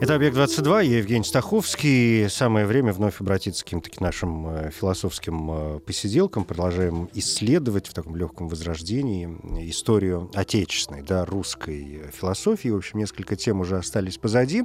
[0.00, 2.30] Это «Объект-22», я Евгений Стаховский.
[2.30, 6.44] Самое время вновь обратиться к каким-то нашим э, философским э, посиделкам.
[6.44, 9.26] Продолжаем исследовать в таком легком возрождении
[9.68, 12.68] историю отечественной, да, русской философии.
[12.68, 14.62] В общем, несколько тем уже остались позади.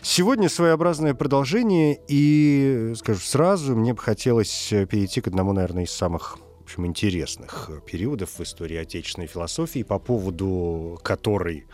[0.00, 6.38] Сегодня своеобразное продолжение, и, скажу сразу, мне бы хотелось перейти к одному, наверное, из самых
[6.72, 11.66] общем, интересных периодов в истории отечественной философии, по поводу которой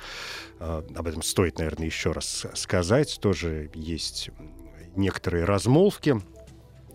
[0.58, 3.18] а, об этом стоит, наверное, еще раз сказать.
[3.20, 4.30] Тоже есть
[4.96, 6.20] некоторые размолвки.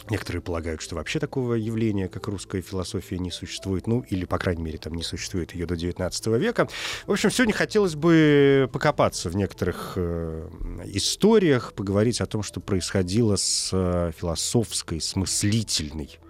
[0.09, 3.87] Некоторые полагают, что вообще такого явления, как русская философия, не существует.
[3.87, 6.67] Ну, или, по крайней мере, там не существует ее до XIX века.
[7.07, 10.49] В общем, сегодня хотелось бы покопаться в некоторых э,
[10.87, 16.22] историях, поговорить о том, что происходило с э, философской, смыслительной Э,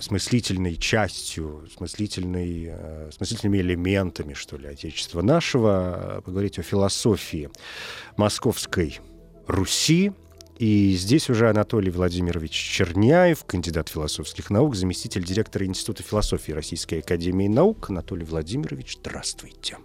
[0.00, 7.50] смыслительной частью, смыслительной, э, смыслительными элементами, что ли, Отечества нашего, поговорить о философии
[8.16, 9.00] Московской
[9.46, 10.12] Руси.
[10.58, 17.48] И здесь уже Анатолий Владимирович Черняев, кандидат философских наук, заместитель директора Института философии Российской Академии
[17.48, 17.90] Наук.
[17.90, 19.78] Анатолий Владимирович, здравствуйте.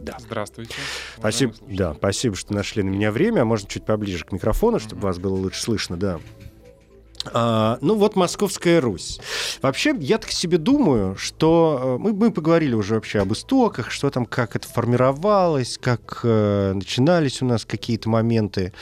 [0.00, 0.16] Да.
[0.20, 0.74] Здравствуйте.
[1.16, 3.42] Спасибо, да, спасибо, что нашли на меня время.
[3.42, 5.04] А можно чуть поближе к микрофону, чтобы mm-hmm.
[5.04, 6.20] вас было лучше слышно, да.
[7.32, 9.20] А, ну вот Московская Русь.
[9.62, 14.10] Вообще, я так себе думаю, что э, мы, мы поговорили уже вообще об истоках, что
[14.10, 18.72] там, как это формировалось, как э, начинались у нас какие-то моменты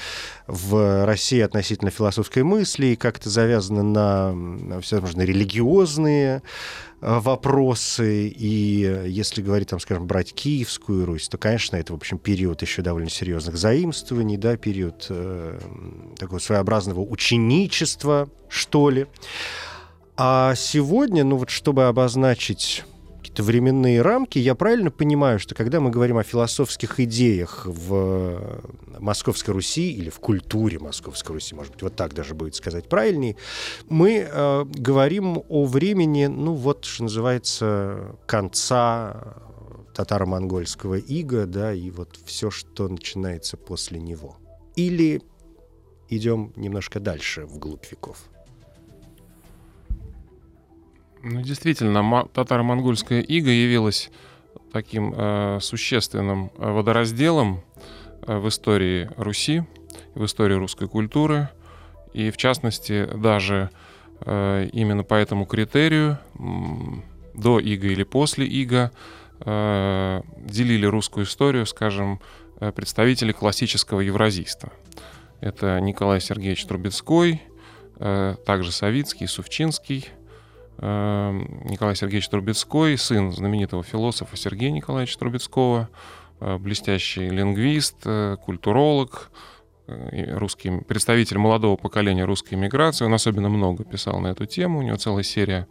[0.47, 6.43] в России относительно философской мысли, и как это завязано на всевозможные религиозные
[7.03, 8.29] Э, вопросы.
[8.29, 12.83] И если говорить, там, скажем, брать Киевскую Русь, то, конечно, это, в общем, период еще
[12.83, 15.61] довольно серьезных заимствований, да, период э,
[16.19, 19.07] такого своеобразного ученичества, что ли.
[20.17, 22.85] А сегодня, ну вот чтобы обозначить
[23.37, 28.63] какие-то временные рамки, я правильно понимаю, что когда мы говорим о философских идеях в
[28.99, 33.37] Московской Руси или в культуре Московской Руси, может быть, вот так даже будет сказать правильнее,
[33.91, 39.35] мы э, говорим о времени, ну вот, что называется, конца
[39.95, 44.37] татаро-монгольского ига, да, и вот все, что начинается после него.
[44.77, 45.21] Или
[46.09, 48.17] идем немножко дальше, вглубь веков.
[51.29, 54.11] Ну, действительно, татаро-монгольская ига явилась
[54.73, 57.63] таким э, существенным э, водоразделом
[58.23, 59.65] э, в истории Руси,
[60.15, 61.49] в истории русской культуры.
[62.13, 63.71] И, в частности, даже
[64.21, 66.19] э, именно по этому критерию,
[67.35, 68.93] до ига или после ига,
[69.41, 72.21] э, делили русскую историю, скажем,
[72.61, 74.73] э, представители классического евразийства.
[75.41, 77.43] Это Николай Сергеевич Трубецкой,
[77.99, 80.09] э, также Савицкий, Сувчинский–
[80.79, 85.89] Николай Сергеевич Трубецкой, сын знаменитого философа Сергея Николаевича Трубецкого,
[86.41, 89.31] э, блестящий лингвист, э, культуролог,
[89.87, 93.07] э, русский представитель молодого поколения русской иммиграции.
[93.07, 95.67] Он особенно много писал на эту тему, у него целая серия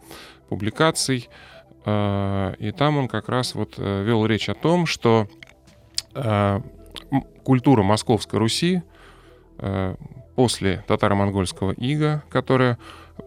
[0.48, 1.28] публикаций.
[1.88, 5.28] И там он как раз вот вел речь о том, что
[7.44, 8.82] культура Московской Руси
[10.34, 12.78] после татаро-монгольского ига, которая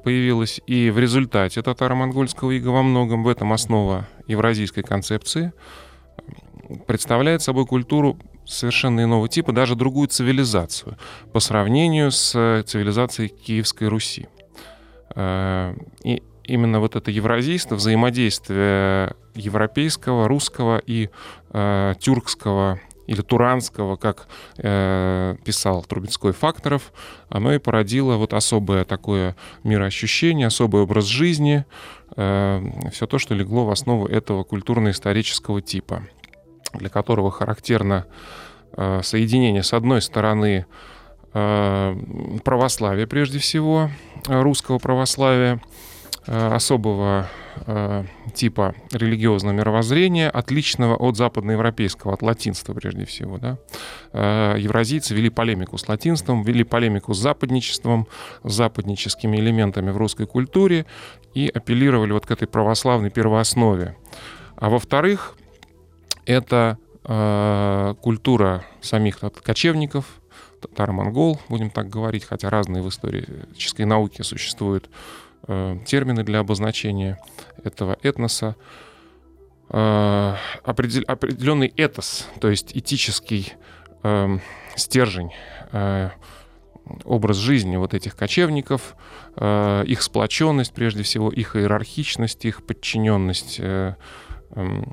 [0.04, 5.54] появилась и в результате татаро-монгольского ига во многом в этом основа евразийской концепции,
[6.88, 10.98] представляет собой культуру совершенно иного типа, даже другую цивилизацию
[11.34, 14.28] по сравнению с цивилизацией Киевской Руси.
[15.16, 21.10] Э, и именно вот это евразийство, взаимодействие европейского, русского и
[21.52, 24.28] э, тюркского или туранского, как
[24.58, 26.94] э, писал Трубецкой Факторов,
[27.30, 31.66] оно и породило вот особое такое мироощущение, особый образ жизни,
[32.16, 32.62] э,
[32.92, 36.04] все то, что легло в основу этого культурно-исторического типа,
[36.74, 38.06] для которого характерно
[38.78, 40.68] э, соединение, с одной стороны,
[41.34, 41.96] э,
[42.44, 43.90] православия прежде всего,
[44.28, 45.60] русского православия,
[46.32, 47.28] Э, особого
[47.66, 48.04] э,
[48.34, 53.38] типа религиозного мировоззрения, отличного от западноевропейского, от латинства прежде всего.
[53.38, 53.58] Да?
[54.14, 58.08] Э, евразийцы вели полемику с латинством, вели полемику с западничеством,
[58.44, 60.86] с западническими элементами в русской культуре
[61.34, 63.96] и апеллировали вот к этой православной первооснове.
[64.56, 65.38] А во-вторых,
[66.26, 70.06] это э, культура самих кочевников,
[70.60, 74.90] татаро-монгол, будем так говорить, хотя разные в исторической науке существуют э,
[75.48, 77.18] термины для обозначения
[77.64, 78.56] этого этноса.
[79.70, 83.54] Э, определ, определенный этос, то есть этический
[84.04, 84.38] э,
[84.76, 85.32] стержень,
[85.72, 86.10] э,
[87.04, 88.96] образ жизни вот этих кочевников,
[89.36, 93.96] э, их сплоченность, прежде всего, их иерархичность, их подчиненность э,
[94.52, 94.84] э,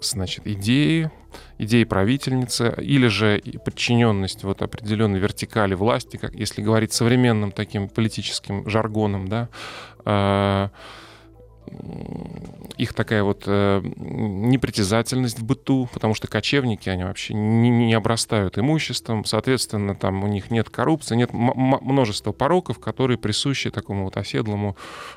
[0.00, 1.10] значит, идеи,
[1.58, 8.68] идеи правительницы, или же подчиненность вот определенной вертикали власти, как если говорить современным таким политическим
[8.68, 9.48] жаргоном, да,
[10.04, 10.68] э,
[12.76, 18.58] их такая вот э, непритязательность в быту, потому что кочевники, они вообще не, не обрастают
[18.58, 24.76] имуществом, соответственно, там у них нет коррупции, нет множества пороков, которые присущи такому вот оседлому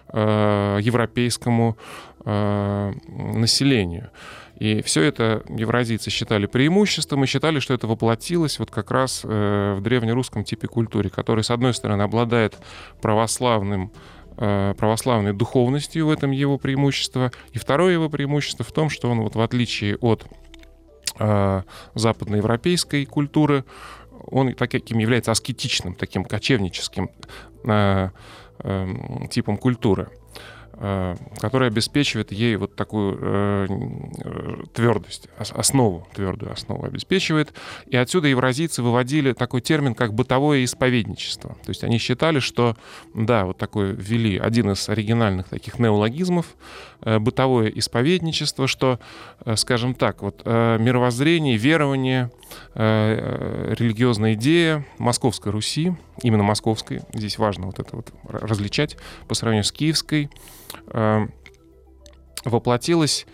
[0.10, 1.78] э, европейскому
[2.26, 4.12] э, населению.
[4.58, 9.76] И все это евразийцы считали преимуществом и считали, что это воплотилось вот как раз э,
[9.78, 12.56] в древнерусском типе культуры, который, с одной стороны, обладает
[13.02, 13.92] православным
[14.36, 17.32] Э, православной духовностью, в этом его преимущество.
[17.52, 20.26] И второе его преимущество в том, что он вот в отличие от
[21.20, 21.62] э,
[21.94, 23.64] западноевропейской культуры,
[24.26, 27.12] он таким является аскетичным, таким кочевническим
[27.66, 28.10] э,
[28.60, 28.88] э,
[29.30, 30.10] типом культуры.
[30.76, 33.68] Э, которая обеспечивает ей вот такую э,
[34.74, 37.54] твердость, основу, твердую основу обеспечивает.
[37.86, 41.52] И отсюда евразийцы выводили такой термин, как бытовое исповедничество.
[41.64, 42.76] То есть они считали, что,
[43.14, 46.48] да, вот такой ввели один из оригинальных таких неологизмов,
[47.02, 49.00] э, бытовое исповедничество, что,
[49.46, 52.32] э, скажем так, вот э, мировоззрение, верование,
[52.74, 55.94] э, религиозная идея Московской Руси,
[56.24, 58.98] именно Московской, здесь важно вот это вот различать
[59.28, 60.30] по сравнению с Киевской,
[60.88, 61.28] э,
[62.46, 63.26] воплотилась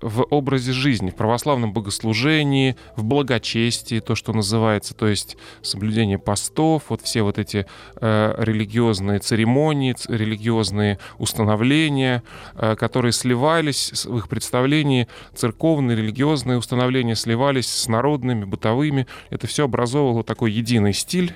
[0.00, 6.84] в образе жизни, в православном богослужении, в благочестии, то, что называется, то есть соблюдение постов,
[6.88, 7.66] вот все вот эти
[8.00, 12.22] э, религиозные церемонии, религиозные установления,
[12.54, 19.06] э, которые сливались в их представлении, церковные, религиозные установления сливались с народными, бытовыми.
[19.30, 21.34] Это все образовывало такой единый стиль,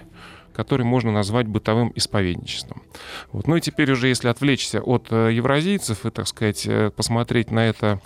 [0.53, 2.83] который можно назвать бытовым исповедничеством.
[3.33, 3.47] Вот.
[3.47, 7.69] Ну и теперь уже, если отвлечься от э, евразийцев и, так сказать, э, посмотреть на
[7.69, 8.01] это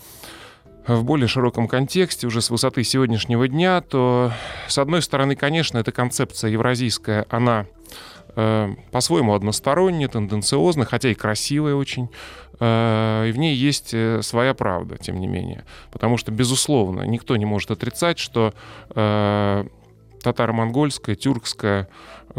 [0.86, 4.32] в более широком контексте, уже с высоты сегодняшнего дня, то,
[4.68, 7.66] с одной стороны, конечно, эта концепция евразийская, она
[8.36, 12.10] э, по-своему односторонняя, тенденциозная, хотя и красивая очень,
[12.60, 15.64] э, и в ней есть своя правда, тем не менее.
[15.90, 18.52] Потому что, безусловно, никто не может отрицать, что
[20.24, 21.88] татаро-монгольская, тюркская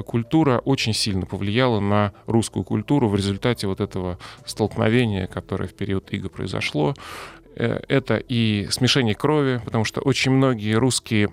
[0.06, 6.12] культура очень сильно повлияла на русскую культуру в результате вот этого столкновения, которое в период
[6.12, 6.96] Иго произошло.
[7.56, 11.30] Э, это и смешение крови, потому что очень многие русские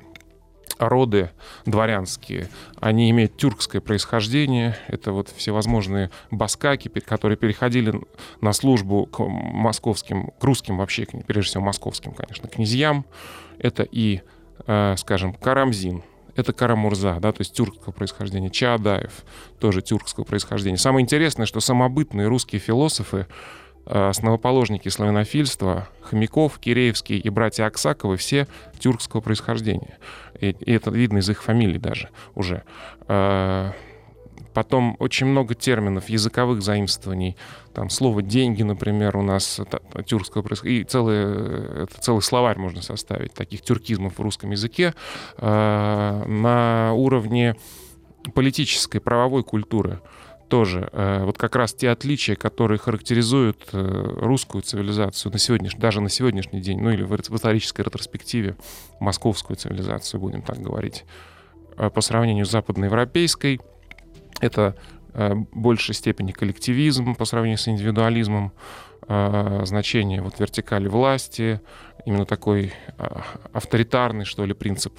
[0.78, 1.30] роды
[1.64, 2.48] дворянские,
[2.80, 4.76] они имеют тюркское происхождение.
[4.88, 7.94] Это вот всевозможные баскаки, которые переходили
[8.40, 13.06] на службу к московским, к русским вообще, прежде всего московским, конечно, князьям.
[13.58, 14.22] Это и,
[14.66, 16.02] э, скажем, Карамзин,
[16.36, 18.50] это Карамурза, да, то есть тюркского происхождения.
[18.50, 19.24] Чаадаев,
[19.58, 20.78] тоже тюркского происхождения.
[20.78, 23.26] Самое интересное, что самобытные русские философы,
[23.86, 28.46] э, основоположники славянофильства, Хомяков, Киреевский и братья Аксаковы, все
[28.78, 29.98] тюркского происхождения.
[30.40, 32.64] И, и это видно из их фамилий даже уже.
[34.52, 37.36] Э, Потом очень много терминов, языковых заимствований.
[37.72, 39.60] Там слово «деньги», например, у нас
[40.06, 40.82] тюркского происхождения.
[40.82, 44.94] И целый, это целый словарь можно составить таких тюркизмов в русском языке
[45.38, 47.56] э, на уровне
[48.34, 50.00] политической, правовой культуры
[50.48, 50.90] тоже.
[50.92, 56.10] Э, вот как раз те отличия, которые характеризуют э, русскую цивилизацию на сегодняшний, даже на
[56.10, 58.56] сегодняшний день, ну или в исторической ретроспективе
[59.00, 61.04] московскую цивилизацию, будем так говорить,
[61.78, 63.60] э, по сравнению с западноевропейской–
[64.42, 64.74] это
[65.14, 68.52] э, большей степени коллективизм по сравнению с индивидуализмом,
[69.08, 71.60] э, значение вот вертикали власти,
[72.04, 74.92] именно такой а, авторитарный, что ли, принцип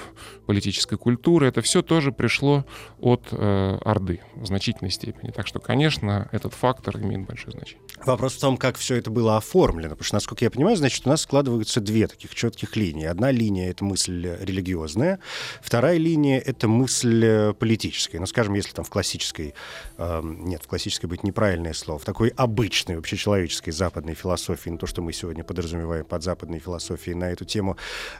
[0.45, 2.65] политической культуры, это все тоже пришло
[2.99, 5.31] от э, Орды в значительной степени.
[5.31, 7.81] Так что, конечно, этот фактор имеет большое значение.
[8.05, 11.09] Вопрос в том, как все это было оформлено, потому что, насколько я понимаю, значит, у
[11.09, 13.05] нас складываются две таких четких линии.
[13.05, 15.19] Одна линия— это мысль религиозная,
[15.61, 18.19] вторая линия— это мысль политическая.
[18.19, 19.53] Ну, скажем, если там в классической,
[19.97, 24.87] э, нет, в классической быть неправильное слово, в такой обычной общечеловеческой западной философии, ну, то,
[24.87, 27.77] что мы сегодня подразумеваем под западной философией, философии на эту тему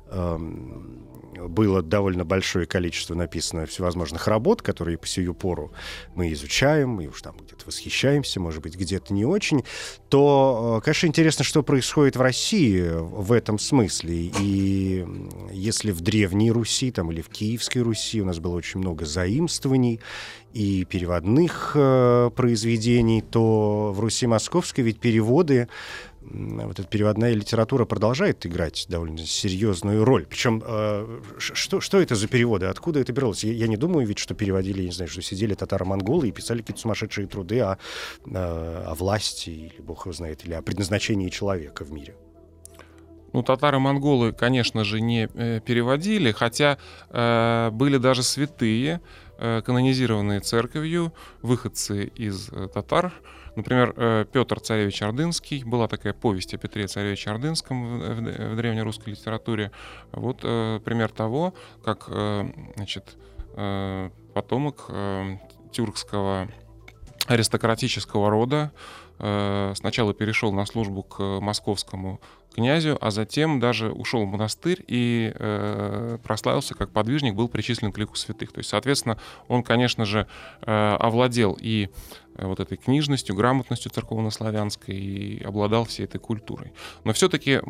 [0.08, 0.38] э,
[1.48, 5.72] было довольно большое количество написано всевозможных работ, которые по сию пору
[6.16, 9.64] мы изучаем, и уж там где-то восхищаемся, может быть, где-то не очень.
[10.10, 14.32] то, э, конечно, интересно, что происходит в России в этом смысле.
[14.40, 15.06] И
[15.52, 20.00] если в Древней Руси там, или в Киевской Руси у нас было очень много заимствований
[20.54, 25.68] и переводных э, произведений, то в Руси Московской ведь переводы
[26.32, 30.26] вот эта переводная литература продолжает играть довольно серьезную роль.
[30.26, 32.68] Причем, э, что, что это за переводы?
[32.68, 33.48] Откуда это берется?
[33.48, 36.60] Я, я не думаю ведь, что переводили, я не знаю, что сидели татаро-монголы и писали
[36.60, 37.78] какие-то сумасшедшие труды о,
[38.26, 42.16] э, о власти, или бог его знает, или о предназначении человека в мире.
[43.34, 46.78] Ну, татары-монголы, конечно же, не э, переводили, хотя
[47.10, 49.02] э, были даже святые,
[49.40, 53.12] э, канонизированные церковью, выходцы из э, татар,
[53.56, 58.56] Например, э, Петр Царевич Ордынский, была такая повесть о Петре Царевиче Ордынском в, в, в
[58.56, 59.72] древнерусской литературе.
[60.12, 62.46] Вот э, пример того, как э,
[62.76, 63.18] значит,
[64.34, 64.90] потомок
[65.72, 66.48] тюркского
[67.28, 68.72] аристократического рода
[69.18, 72.20] сначала перешел на службу к московскому
[72.54, 77.98] князю, а затем даже ушел в монастырь и э, прославился как подвижник, был причислен к
[77.98, 78.52] лику святых.
[78.52, 79.18] То есть, соответственно,
[79.48, 80.28] он, конечно же,
[80.62, 81.90] э, овладел и
[82.36, 86.74] Э, вот этой книжностью, грамотностью церковно-славянской и обладал всей этой культурой.
[87.04, 87.62] Но все-таки,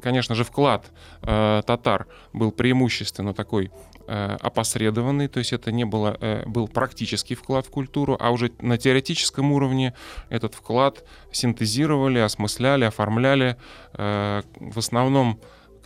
[0.00, 0.86] конечно же, вклад
[1.22, 3.70] э, татар был преимущественно такой
[4.08, 8.50] э, опосредованный, то есть это не было, э, был практический вклад в культуру, а уже
[8.60, 9.94] на теоретическом уровне
[10.30, 13.56] этот вклад синтезировали, осмысляли, оформляли
[13.92, 15.38] э, в основном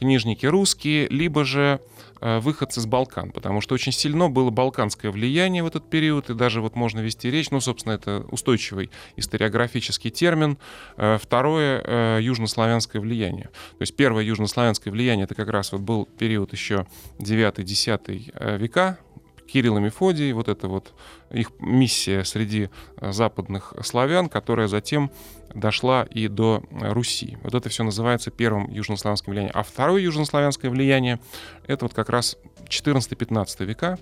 [0.03, 1.81] книжники русские, либо же
[2.25, 6.35] Э, выходцы с Балкан, потому что очень сильно было балканское влияние в этот период, и
[6.35, 10.57] даже вот можно вести речь, ну, собственно, это устойчивый историографический термин.
[10.97, 13.47] Э, второе э,— южнославянское влияние.
[13.47, 16.87] То есть первое южнославянское влияние— это как раз вот был период еще
[17.19, 18.99] 9-10 века,
[19.47, 20.93] Кирилл и Мефодий, вот это вот
[21.31, 22.71] их миссия среди
[23.01, 25.11] западных славян, которая затем
[25.55, 27.37] дошла и до Руси.
[27.43, 29.53] Вот это все называется первым южнославянским влиянием.
[29.55, 31.21] А второе южнославянское влияние—
[31.67, 32.37] это вот как раз
[32.69, 33.99] 14-15 века,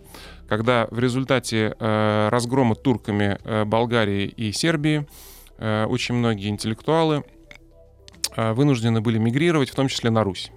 [0.48, 5.06] когда в результате э, разгрома турками э, Болгарии и Сербии
[5.58, 7.24] э, очень многие интеллектуалы
[8.36, 10.50] э, вынуждены были мигрировать, в том числе на Русь.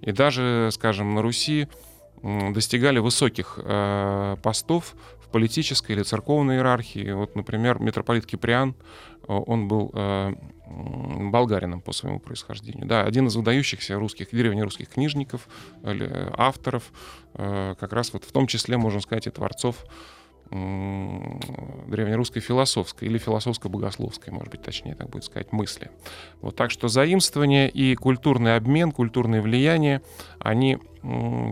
[0.00, 1.68] И даже, скажем, на Руси
[2.22, 7.10] достигали высоких э, постов в политической или церковной иерархии.
[7.12, 8.74] Вот, например, митрополит Киприан,
[9.26, 10.32] он был э,
[11.30, 12.86] болгарином по своему происхождению.
[12.86, 15.48] Да, один из выдающихся русских, древнерусских книжников,
[15.82, 16.92] авторов,
[17.34, 19.84] э, как раз вот в том числе, можно сказать, и творцов
[20.50, 25.90] древнерусской философской или философско-богословской, может быть, точнее так будет сказать, мысли.
[26.40, 30.00] Вот так что заимствование и культурный обмен, культурные влияния,
[30.38, 30.78] они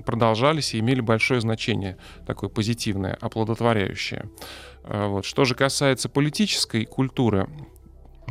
[0.05, 4.31] продолжались и имели большое значение, такое позитивное, оплодотворяющее.
[4.85, 5.25] А вот.
[5.25, 7.49] Что же касается политической культуры,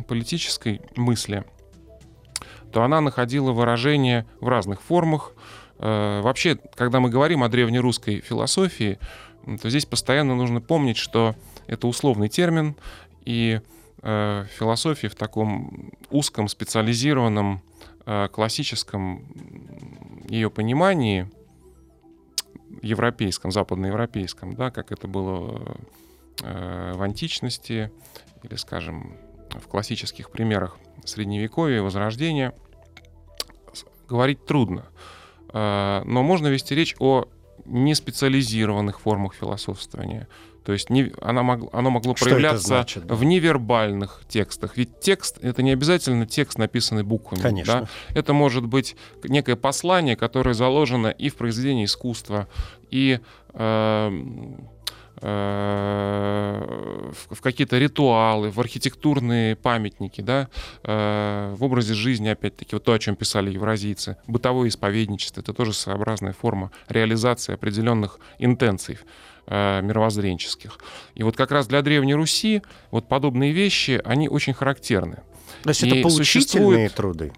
[0.08, 1.44] политической мысли,
[2.72, 5.32] то она находила выражение в разных формах.
[5.78, 8.98] А, вообще, когда мы говорим о древнерусской философии,
[9.60, 11.36] то здесь постоянно нужно помнить, что
[11.66, 12.76] это условный термин,
[13.24, 13.60] и
[14.02, 17.62] э, философия в таком узком, специализированном,
[18.06, 19.24] э, классическом
[20.28, 21.30] ее понимании,
[22.82, 25.76] европейском, западноевропейском, да, как это было
[26.42, 27.90] э, в античности
[28.42, 29.16] или, скажем,
[29.50, 32.52] в классических примерах Средневековья, Возрождения,
[34.08, 34.86] говорить трудно.
[35.52, 37.26] Э, но можно вести речь о
[37.66, 40.28] неспециализированных формах философствования.
[40.64, 43.14] То есть не, она мог, оно могло Что проявляться значит, да?
[43.14, 44.76] в невербальных текстах.
[44.76, 47.40] Ведь текст— это не обязательно текст, написанный буквами.
[47.40, 47.82] Конечно.
[47.82, 48.18] Да?
[48.18, 52.48] Это может быть некое послание, которое заложено и в произведении искусства,
[52.90, 53.20] и
[53.54, 54.22] э,
[57.36, 60.48] в какие-то ритуалы, в архитектурные памятники, да,
[60.82, 65.72] э, в образе жизни, опять-таки, вот то, о чем писали евразийцы, бытовое исповедничество, это тоже
[65.72, 68.98] своеобразная форма реализации определенных интенций
[69.46, 70.78] э, мировоззренческих.
[71.14, 75.18] И вот как раз для Древней Руси вот подобные вещи, они очень характерны.
[75.62, 77.32] То есть и это поучительные труды?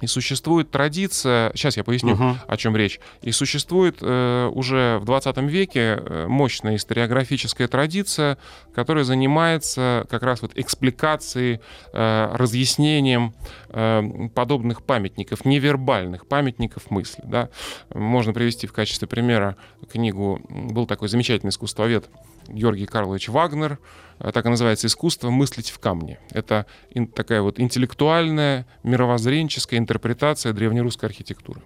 [0.00, 2.36] И существует традиция, сейчас я поясню, uh-huh.
[2.46, 2.98] о чем речь.
[3.22, 8.36] И существует э, уже в 20 веке э, мощная историографическая традиция,
[8.74, 11.60] которая занимается как раз вот экспликацией,
[11.92, 13.34] э, разъяснением
[13.68, 17.22] э, подобных памятников, невербальных памятников мысли.
[17.24, 17.48] Да?
[17.94, 19.56] Можно привести в качестве примера
[19.90, 22.08] книгу, был такой замечательный искусствовед
[22.48, 23.78] Георгий Карлович Вагнер,
[24.18, 26.18] э, так и называется «Искусство мыслить в камне».
[26.30, 26.66] Это
[27.14, 31.62] такая вот интеллектуальная, мировоззренческая интерпретация древнерусской архитектуры.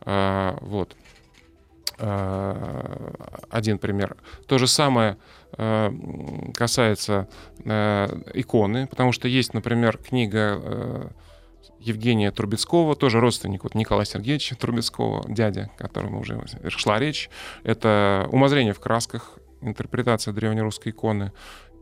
[0.00, 0.96] А, вот.
[1.98, 3.12] Э,
[3.50, 4.16] один пример.
[4.46, 5.16] То же самое
[5.56, 5.92] э,
[6.54, 7.28] касается
[7.64, 11.12] э, иконы, потому что есть, например, книга
[11.78, 17.30] Евгения Трубецкого, тоже родственник вот Николая Сергеевича Трубецкого, дядя, о котором уже шла речь.
[17.62, 21.32] Это «Умозрение в красках», интерпретация древнерусской иконы.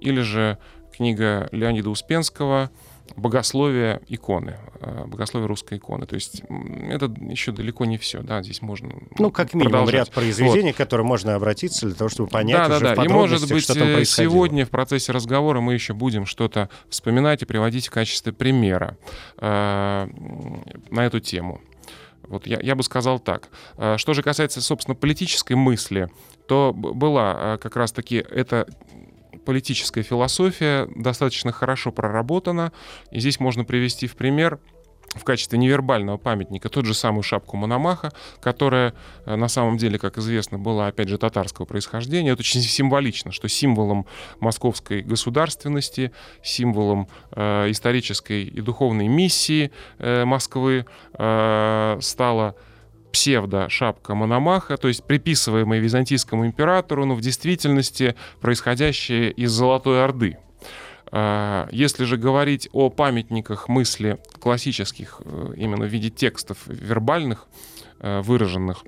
[0.01, 0.59] Или же
[0.93, 2.71] книга Леонида Успенского
[3.17, 6.07] богословие иконы, э, богословие русской иконы.
[6.07, 6.43] То есть
[6.89, 9.95] это еще далеко не все, да, здесь можно Ну, как минимум продолжать.
[9.95, 10.75] ряд произведений, вот.
[10.75, 13.05] к которым можно обратиться для того, чтобы понять да, уже да, да.
[13.05, 17.43] И может быть что там э, сегодня в процессе разговора мы еще будем что-то вспоминать
[17.43, 18.97] и приводить в качестве примера
[19.39, 20.09] э,
[20.91, 21.61] на эту тему.
[22.29, 23.49] Вот я, я бы сказал так.
[23.77, 26.09] Э, что же касается, собственно, политической мысли,
[26.47, 28.67] то была как раз-таки эта
[29.45, 32.73] политическая философия достаточно хорошо проработана.
[33.11, 34.61] И здесь можно привести в пример
[35.15, 38.95] в качестве невербального памятника тот же самую шапку Мономаха, которая
[39.27, 42.31] э, на самом деле, как известно, была, опять же, татарского происхождения.
[42.31, 44.07] Это очень символично, что символом
[44.41, 52.57] московской государственности, символом э, исторической и духовной миссии э, Москвы э, стала
[53.13, 60.39] псевдо-шапка Мономаха, то есть приписываемая византийскому императору, но в действительности происходящая из Золотой Орды.
[61.15, 67.49] А, если же говорить о памятниках мысли классических, э, именно в виде текстов вербальных,
[68.01, 68.83] э, выраженных,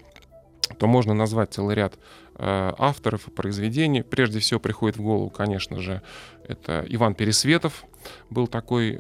[0.78, 1.95] то можно назвать целый ряд
[2.37, 4.02] э, авторов и произведений.
[4.02, 6.00] Прежде всего приходит в голову, конечно же,
[6.49, 7.85] это Иван Пересветов,
[8.31, 8.97] был такой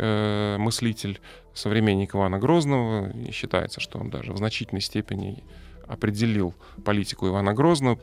[0.58, 1.20] мыслитель,
[1.54, 5.44] современник Ивана Грозного, и считается, что он даже в значительной степени
[5.86, 7.98] определил политику Ивана Грозного,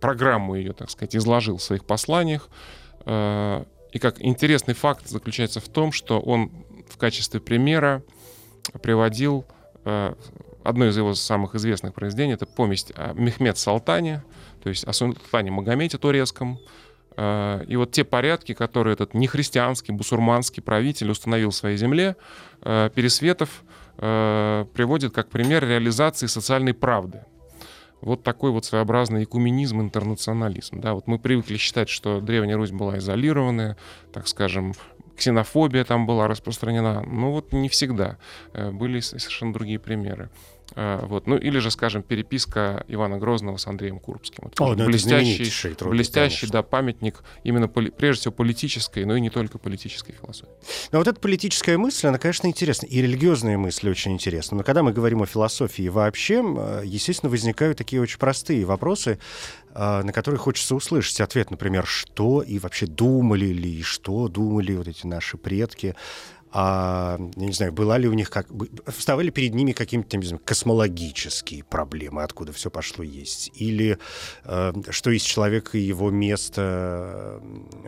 [0.00, 2.48] программу ее, так сказать, изложил в своих посланиях.
[3.06, 6.50] Э, и как интересный факт заключается в том, что он
[6.88, 8.02] в качестве примера
[8.82, 9.44] приводил
[9.84, 10.14] э,
[10.62, 14.22] одно из его самых известных произведений, это поместь о Мехмед Салтане,
[14.62, 16.58] то есть о Султане Магомете Турецком,
[17.68, 22.16] и вот те порядки, которые этот нехристианский, бусурманский правитель установил в своей земле,
[22.62, 23.62] э, Пересветов
[23.98, 27.24] э, приводит как пример реализации социальной правды.
[28.00, 30.80] Вот такой вот своеобразный экуменизм, интернационализм.
[30.80, 33.76] Да, вот мы привыкли считать, что Древняя Русь была изолированная,
[34.12, 34.72] так скажем,
[35.18, 37.02] ксенофобия там была распространена.
[37.02, 38.16] Но вот не всегда.
[38.54, 40.30] Были совершенно другие примеры.
[40.74, 41.26] А, вот.
[41.26, 44.44] Ну или же, скажем, переписка Ивана Грозного с Андреем Курбским.
[44.44, 49.30] Вот, О, ну, блестящий, труд, блестящий да, памятник именно прежде всего политической, но и не
[49.30, 50.52] только политической философии.
[50.92, 52.86] Но вот эта политическая мысль, она, конечно, интересна.
[52.86, 54.58] И религиозные мысли очень интересны.
[54.58, 56.36] Но когда мы говорим о философии вообще,
[56.84, 59.18] естественно, возникают такие очень простые вопросы,
[59.72, 64.72] а, на которые хочется услышать ответ, например, что и вообще думали ли, и что думали
[64.74, 65.94] вот эти наши предки
[66.52, 68.48] а, я не знаю, была ли у них как
[68.88, 73.98] вставали перед ними какие-то не космологические проблемы, откуда все пошло есть, или
[74.44, 77.40] э, что есть человек и его место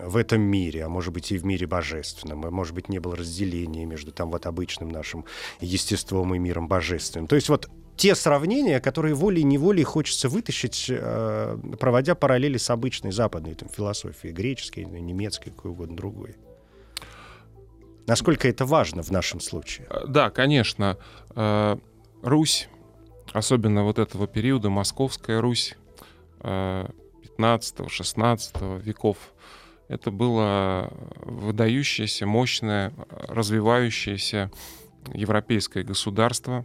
[0.04, 3.16] в этом мире, а может быть и в мире божественном, а может быть не было
[3.16, 5.24] разделения между там вот обычным нашим
[5.60, 7.26] естеством и миром божественным.
[7.26, 13.54] То есть вот те сравнения, которые волей-неволей хочется вытащить, э, проводя параллели с обычной западной
[13.54, 16.36] там, философией, греческой, немецкой, какой угодно другой.
[18.06, 19.86] Насколько это важно в нашем случае?
[19.90, 20.96] Э, да, конечно.
[21.34, 21.76] Э,
[22.22, 22.68] Русь,
[23.32, 25.76] особенно вот этого периода, Московская Русь
[26.40, 29.16] 15-16 э, веков,
[29.88, 30.90] это было
[31.22, 34.50] выдающееся, мощное, развивающееся
[35.12, 36.64] европейское государство,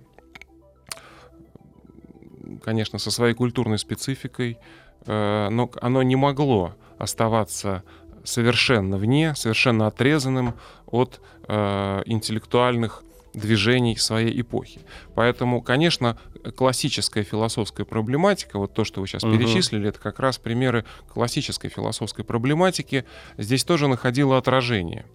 [2.64, 4.58] конечно, со своей культурной спецификой,
[5.06, 7.84] но оно не могло оставаться
[8.28, 10.54] совершенно вне, совершенно отрезанным
[10.86, 14.82] от э, интеллектуальных движений своей эпохи.
[15.16, 16.18] Поэтому, конечно,
[16.56, 19.34] классическая философская проблематика, вот то, что вы сейчас угу.
[19.34, 23.06] перечислили, это как раз примеры классической философской проблематики,
[23.38, 25.06] здесь тоже находило отражение.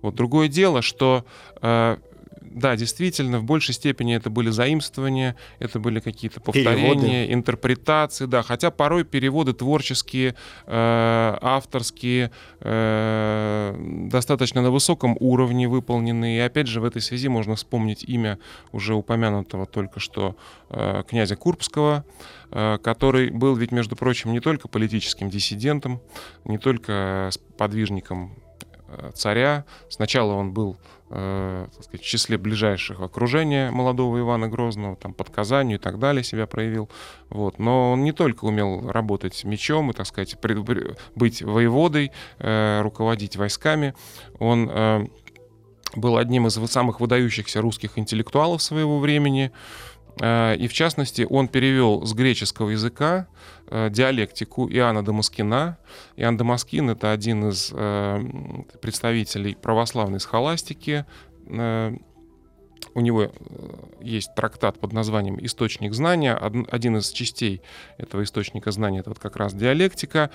[0.00, 1.24] Вот другое дело, что
[1.60, 1.98] э,
[2.54, 7.32] да, действительно, в большей степени это были заимствования, это были какие-то повторения, переводы.
[7.32, 10.34] интерпретации, да, хотя порой переводы творческие,
[10.66, 13.74] э, авторские, э,
[14.10, 16.36] достаточно на высоком уровне выполнены.
[16.36, 18.38] И опять же, в этой связи можно вспомнить имя
[18.72, 20.36] уже упомянутого только что
[20.70, 22.04] э, князя Курбского,
[22.50, 26.00] э, который был ведь, между прочим, не только политическим диссидентом,
[26.44, 28.36] не только подвижником
[28.88, 29.64] э, царя.
[29.88, 30.76] Сначала он был
[31.12, 35.98] э, так сказать, в числе ближайших окружения молодого Ивана Грозного, там, под Казанью и так
[35.98, 36.88] далее себя проявил.
[37.28, 37.58] Вот.
[37.58, 40.58] Но он не только умел работать мечом и, так сказать, пред,
[41.14, 43.94] быть воеводой, э, руководить войсками,
[44.38, 45.06] он э,
[45.94, 49.52] был одним из самых выдающихся русских интеллектуалов своего времени,
[50.20, 53.28] и в частности, он перевел с греческого языка
[53.90, 55.78] диалектику Иоанна Дамаскина.
[56.16, 58.22] Иоанн Дамаскин— это один из э,
[58.80, 61.04] представителей православной схоластики.
[62.94, 63.32] У него
[64.00, 66.34] есть трактат под названием «Источник знания».
[66.34, 67.62] Один из частей
[67.96, 70.30] этого источника знания— это вот как раз диалектика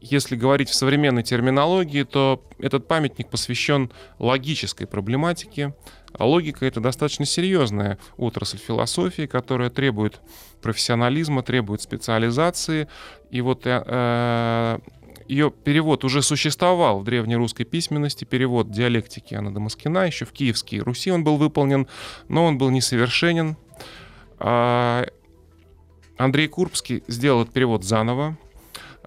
[0.00, 5.74] если говорить в современной терминологии, то этот памятник посвящен логической проблематике.
[6.18, 10.20] А логика— это достаточно серьезная отрасль философии, которая требует
[10.60, 12.88] профессионализма, требует специализации.
[13.30, 14.78] И вот э, э
[15.28, 21.10] ее перевод уже существовал в древнерусской письменности, перевод диалектики Анна Дамаскина, еще в Киевской Руси
[21.10, 21.86] он был выполнен,
[22.28, 23.58] но он был несовершенен.
[24.38, 25.04] А
[26.16, 28.38] Андрей Курбский сделал этот перевод заново,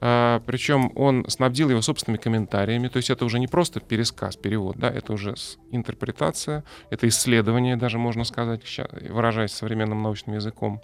[0.02, 2.88] причем он снабдил его собственными комментариями.
[2.88, 5.36] То есть это уже не просто пересказ, перевод, да, это уже
[5.70, 8.62] интерпретация, это исследование, даже можно сказать,
[9.10, 10.82] выражаясь современным научным языком.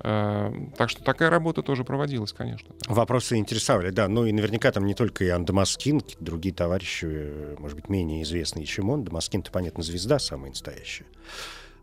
[0.00, 2.74] А, так что такая работа тоже проводилась, конечно.
[2.88, 4.08] Вопросы интересовали, да.
[4.08, 8.90] Ну и наверняка там не только и Андамаскин, другие товарищи, может быть, менее известные, чем
[8.90, 9.04] он.
[9.04, 11.06] Дамаскин-то, понятно, звезда самая настоящая.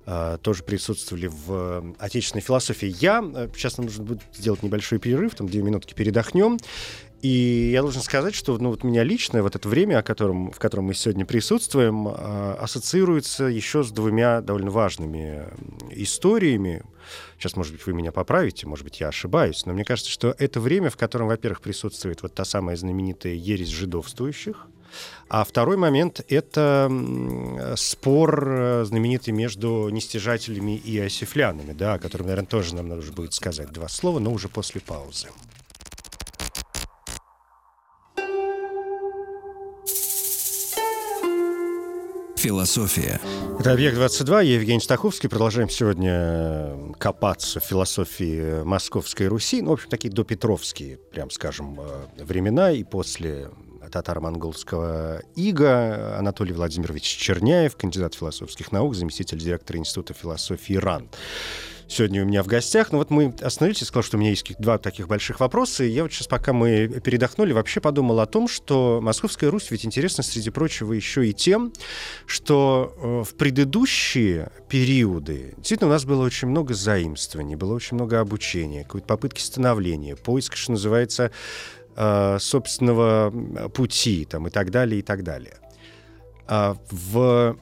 [0.06, 2.96] А, тоже присутствовали в э, отечественной философии.
[3.00, 6.58] Я, э, сейчас нам нужно будет сделать небольшой перерыв, там две минутки передохнем.
[7.22, 10.58] И я должен сказать, что ну, вот меня лично вот это время, о котором, в
[10.58, 15.46] котором мы сегодня присутствуем, э, ассоциируется еще с двумя довольно важными
[15.92, 16.82] историями.
[17.38, 20.60] Сейчас, может быть, вы меня поправите, может быть, я ошибаюсь, но мне кажется, что это
[20.60, 24.68] время, в котором, во-первых, присутствует вот та самая знаменитая ересь жидовствующих,
[25.30, 26.92] а второй момент— это
[27.78, 33.34] спор э, знаменитый между нестяжателями и осифлянами, да, о котором, наверное, тоже нам нужно будет
[33.34, 35.28] сказать два слова, но уже после паузы.
[42.42, 43.22] Философия.
[43.60, 45.30] Это «Объект-22», я Евгений Стаховский.
[45.30, 49.62] Продолжаем сегодня э, копаться в философии Московской Руси.
[49.62, 52.72] Ну, в общем, такие допетровские, прям скажем, э, времена.
[52.72, 53.52] И после
[53.92, 61.10] татаро-монгольского ИГА Анатолий Владимирович Черняев, кандидат философских наук, заместитель директора Института философии РАН
[61.92, 62.92] сегодня у меня в гостях.
[62.92, 65.84] Ну вот мы остановились, я сказал, что у меня есть два таких больших вопроса.
[65.84, 69.86] И я вот сейчас, пока мы передохнули, вообще подумал о том, что Московская Русь ведь
[69.86, 71.74] интересна, среди прочего, еще и тем,
[72.26, 78.20] что э, в предыдущие периоды действительно у нас было очень много заимствований, было очень много
[78.20, 81.32] обучения, какой-то попытки становления, поиск, что называется,
[81.96, 83.32] э, собственного
[83.70, 85.58] пути там, и так далее, и так далее.
[86.48, 87.58] А в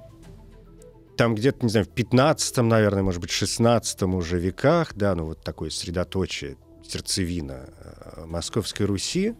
[1.17, 5.43] там где-то, не знаю, в 15 наверное, может быть, 16 уже веках, да, ну вот
[5.43, 6.55] такое средоточие,
[6.87, 9.35] сердцевина э, Московской Руси,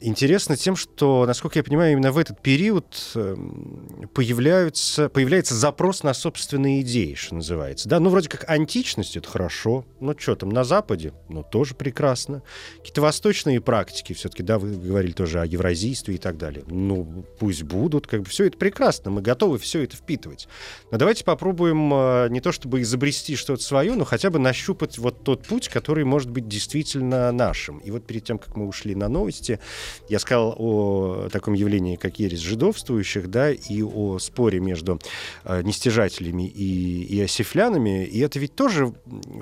[0.00, 6.14] интересно тем, что, насколько я понимаю, именно в этот период эм, появляются, появляется запрос на
[6.14, 7.88] собственные идеи, что называется.
[7.88, 9.84] Да, ну, вроде как античность— это хорошо.
[10.00, 11.12] Ну, что там, на Западе?
[11.28, 12.42] Ну, тоже прекрасно.
[12.78, 16.64] Какие-то восточные практики все-таки, да, вы говорили тоже о евразийстве и так далее.
[16.66, 20.48] Ну, пусть будут, как бы все это прекрасно, мы готовы все это впитывать.
[20.90, 25.22] Но давайте попробуем э, не то чтобы изобрести что-то свое, но хотя бы нащупать вот
[25.24, 27.78] тот путь, который может быть действительно нашим.
[27.78, 29.60] И вот перед тем, как мы ушли на новости, части
[30.08, 34.98] я сказал о таком явлении, как ересь жидовствующих, да, и о споре между
[35.44, 38.04] э, нестяжателями и, и осифлянами.
[38.04, 38.92] И это ведь тоже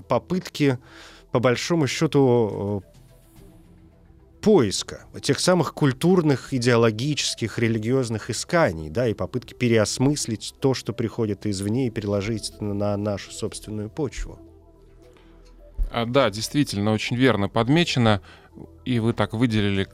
[0.08, 0.78] попытки,
[1.32, 2.82] по большому счету,
[4.40, 11.88] поиска тех самых культурных, идеологических, религиозных исканий, да, и попытки переосмыслить то, что приходит извне,
[11.88, 14.38] и переложить на нашу собственную почву.
[15.90, 18.20] А, да, действительно, очень верно подмечено,
[18.84, 19.86] и вы так выделили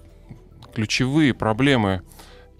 [0.74, 2.02] ключевые проблемы,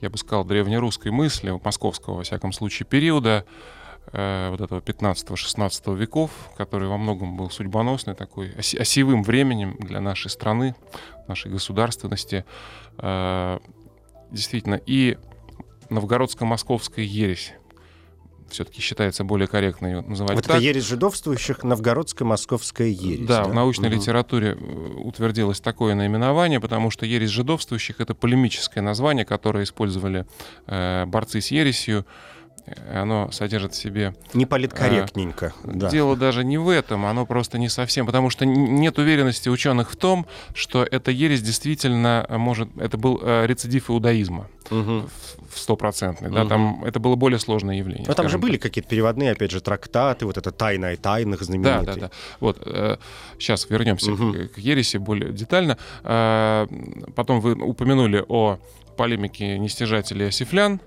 [0.00, 3.44] я бы сказал, древнерусской мысли, московского, во всяком случае, периода,
[4.12, 10.31] э, вот этого 15-16 веков, который во многом был судьбоносный, такой осевым временем для нашей
[10.31, 10.74] страны,
[11.29, 12.44] нашей государственности.
[12.98, 13.59] Э,
[14.31, 15.18] действительно, и
[15.90, 17.53] новгородско-московская ересь,
[18.51, 20.57] все-таки считается более корректно ее называть вот так.
[20.57, 23.27] это ересь жидовствующих, новгородско-московская ересь.
[23.27, 23.97] Да, да, в научной угу.
[23.97, 30.27] литературе э, утвердилось такое наименование, потому что ересь жидовствующих— это полемическое название, которое использовали
[30.67, 32.07] э, борцы с ересью,
[32.92, 34.14] оно содержит в себе...
[34.33, 35.53] Не политкорректненько.
[35.64, 35.90] Э, да.
[35.90, 39.96] Дело даже не в этом, оно просто не совсем, потому что нет уверенности ученых в
[39.96, 42.68] том, что эта ересь действительно может...
[42.79, 45.09] Это был э, рецидив иудаизма угу.
[45.55, 46.37] стопроцентный, угу.
[46.37, 48.07] да, там это было более сложное явление.
[48.07, 51.87] Но там же были какие-то переводные, опять же, трактаты, вот это «Тайна и тайных» знаменитый.
[51.87, 52.11] Да, да, да.
[52.40, 52.96] Вот, э,
[53.38, 54.33] сейчас вернемся угу.
[54.33, 55.79] к, к ереси более детально.
[56.03, 56.66] Э,
[57.14, 58.59] потом вы упомянули о
[58.96, 60.81] полемике нестяжателей осифлян.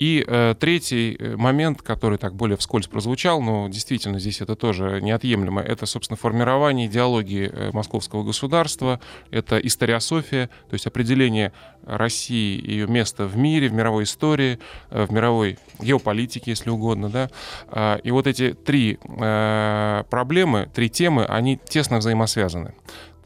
[0.00, 4.98] И э, третий э, момент, который так более вскользь прозвучал, но действительно здесь это тоже
[5.02, 8.98] неотъемлемо, это, собственно, формирование идеологии э, московского государства,
[9.30, 11.52] это историософия, то есть определение
[11.84, 14.58] России, ее места в мире, в мировой истории,
[14.88, 17.30] э, в мировой геополитике, если угодно, да.
[17.68, 22.72] А, и вот эти три э, проблемы, три темы, они тесно взаимосвязаны.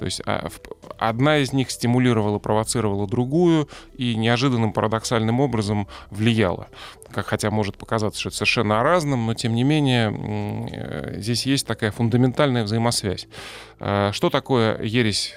[0.04, 0.50] То есть а,
[0.98, 6.68] одна из них стимулировала, провоцировала другую и неожиданным парадоксальным образом влияла.
[7.10, 10.14] Как, хотя может показаться, что это совершенно о но тем не менее
[10.70, 13.28] э, здесь есть такая фундаментальная взаимосвязь.
[13.80, 15.32] А, что такое ересь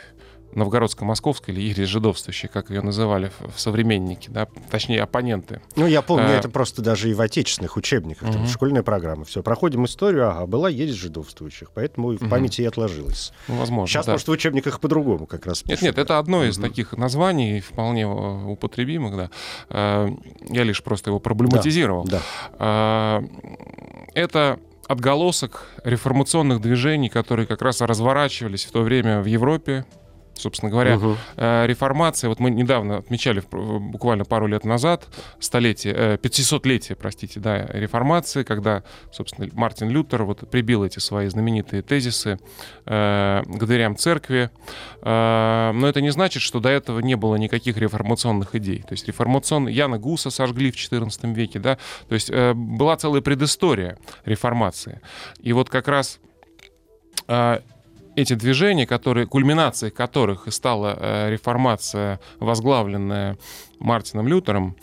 [0.57, 5.61] новгородско-московской или ересь жидовствующей, как ее называли в современнике, да, точнее оппоненты.
[5.75, 8.33] Ну, я помню, а, это просто даже и в отечественных учебниках, угу.
[8.33, 9.25] там, школьная программа.
[9.25, 13.31] Все, проходим историю, ага, была ересь жидовствующих, поэтому в памяти и отложилось.
[13.47, 14.13] Ну, возможно, Сейчас, да.
[14.13, 16.67] может, в учебниках по-другому как раз Нет, нет, это одно из угу.
[16.67, 19.29] таких названий, вполне э, употребимых, да.
[19.69, 20.09] А,
[20.49, 22.05] я лишь просто его проблематизировал.
[22.05, 22.21] Да,
[22.59, 23.23] да.
[24.13, 29.85] Это отголосок реформационных движений, которые как раз разворачивались в то время в Европе,
[30.41, 31.17] собственно говоря, угу.
[31.37, 35.07] реформация, вот мы недавно отмечали, буквально пару лет назад,
[35.39, 41.81] столетие, 500-летие, э, простите, да, реформации, когда, собственно, Мартин Лютер вот прибил эти свои знаменитые
[41.81, 42.39] тезисы
[42.85, 44.49] э, к дверям церкви.
[45.01, 48.81] Э, но это не значит, что до этого не было никаких реформационных идей.
[48.81, 49.75] То есть реформационные...
[49.75, 55.01] Яна Гуса сожгли в XIV веке, да, то есть э, была целая предыстория реформации.
[55.39, 56.19] И вот как раз
[58.17, 63.37] эти движения, которые, кульминацией которых стала э, реформация, возглавленная
[63.77, 64.75] Мартином Лютером,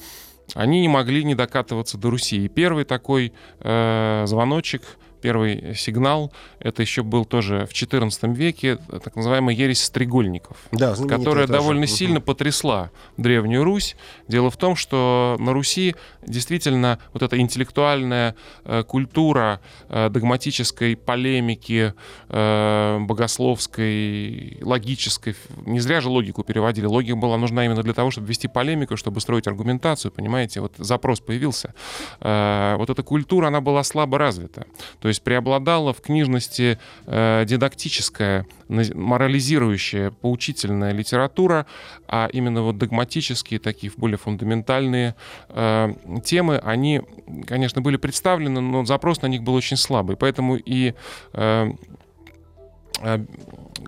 [0.55, 2.45] они не могли не докатываться до Руси.
[2.45, 4.83] И первый такой э, звоночек
[5.25, 11.47] первый сигнал, это еще был тоже в XIV веке, так называемая ересь стрегольников, да, которая
[11.47, 11.97] довольно тоже.
[11.97, 13.97] сильно потрясла Древнюю Русь.
[14.29, 21.95] Дело в том, что на Руси действительно вот эта интеллектуальная э, культура э, догматической полемики,
[22.29, 28.27] э, богословской, логической, не зря же логику переводили, логика была нужна именно для того, чтобы
[28.27, 31.73] вести полемику, чтобы строить аргументацию, понимаете, вот запрос появился.
[32.21, 34.67] Э, вот эта культура, она была слабо развита.
[35.01, 41.67] То есть есть преобладала в книжности э, дидактическая, морализирующая, поучительная литература,
[42.07, 45.15] а именно вот догматические, такие более фундаментальные
[45.49, 47.03] э, темы, они,
[47.47, 50.17] конечно, были представлены, но запрос на них был очень слабый.
[50.17, 50.95] Поэтому и
[51.33, 51.71] э,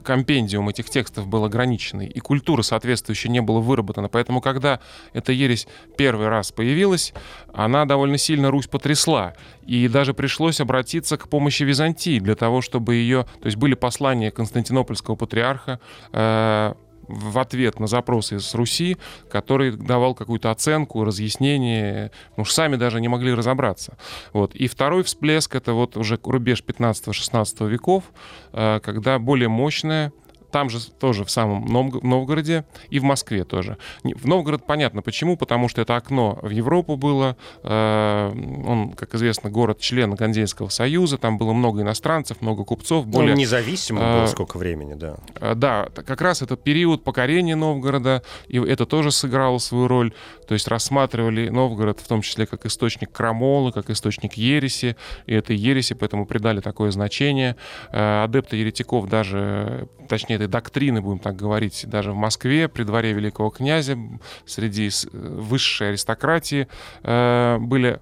[0.02, 4.08] компендиум этих текстов был ограниченный, и культура соответствующая не была выработана.
[4.08, 4.80] Поэтому, когда
[5.12, 5.66] эта ересь
[5.96, 7.12] первый раз появилась,
[7.52, 9.34] она довольно сильно Русь потрясла.
[9.66, 13.26] И даже пришлось обратиться к помощи Византии для того, чтобы ее...
[13.40, 15.80] То есть были послания Константинопольского патриарха,
[16.12, 16.74] э,
[17.08, 18.96] в ответ на запросы из Руси,
[19.30, 23.96] который давал какую-то оценку, разъяснение, ну уж сами даже не могли разобраться.
[24.32, 24.54] Вот.
[24.54, 28.04] И второй всплеск— это вот уже рубеж 15-16 веков,
[28.52, 30.12] э, когда более мощная
[30.56, 33.76] там же тоже в самом Новгороде и в Москве тоже.
[34.02, 37.36] В Новгород понятно почему, потому что это окно в Европу было.
[37.62, 38.32] Э,
[38.66, 43.06] он, как известно, город-член Гандейского союза, там было много иностранцев, много купцов.
[43.06, 45.16] Более, Он независимый был э, сколько времени, да.
[45.38, 50.14] Э, да, как раз это период покорения Новгорода, и это тоже сыграло свою роль.
[50.48, 55.54] То есть рассматривали Новгород в том числе как источник крамолы, как источник ереси, и этой
[55.54, 57.56] ереси поэтому придали такое значение.
[57.90, 63.50] Адепты еретиков даже, точнее, этой доктрины, будем так говорить, даже в Москве, при дворе великого
[63.50, 63.98] князя,
[64.46, 66.68] среди высшей аристократии
[67.02, 68.00] э, были,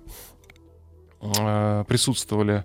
[1.20, 2.64] э, присутствовали.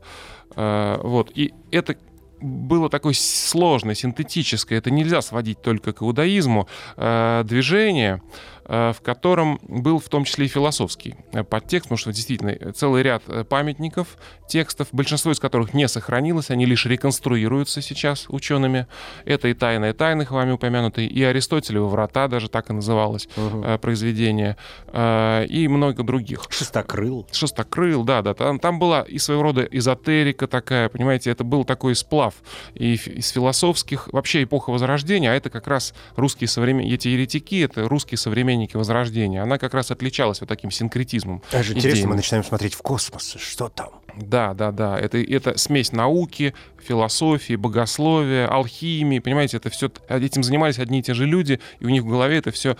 [0.55, 1.31] Э, вот.
[1.35, 1.95] И это
[2.41, 9.59] было такое сложное, синтетическое, это нельзя сводить только к иудаизму, э, движение, Э, в котором
[9.63, 14.17] был в том числе и философский э, подтекст, потому что действительно э, целый ряд памятников,
[14.47, 18.85] текстов, большинство из которых не сохранилось, они лишь реконструируются сейчас учеными.
[19.25, 23.77] Это и «Тайная тайных», вами упомянутые, и «Аристотелева врата», даже так и называлось угу.
[23.79, 24.57] произведение,
[24.93, 26.43] и много других.
[26.49, 27.27] «Шестокрыл».
[27.31, 28.33] «Шестокрыл», да, да.
[28.33, 32.35] Там, там была и своего рода эзотерика такая, понимаете, это был такой сплав
[32.73, 37.87] и из философских, вообще эпоха Возрождения, а это как раз русские современные, эти еретики, это
[37.87, 41.41] русские современные современники Возрождения, она как раз отличалась вот таким синкретизмом.
[41.51, 43.98] Даже интересно, мы начинаем смотреть в космос, что там?
[44.15, 44.99] Да, да, да.
[44.99, 49.19] Это, это смесь науки, философии, богословия, алхимии.
[49.19, 52.37] Понимаете, это все этим занимались одни и те же люди, и у них в голове
[52.37, 52.77] это все